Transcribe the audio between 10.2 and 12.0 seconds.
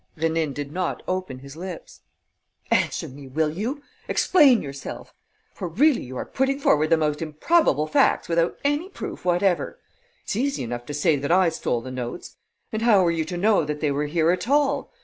It's easy enough to say that I stole the